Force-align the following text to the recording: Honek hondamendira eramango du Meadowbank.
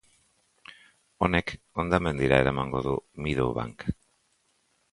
Honek 1.27 1.53
hondamendira 1.83 2.41
eramango 2.45 2.83
du 2.89 2.95
Meadowbank. 3.27 3.87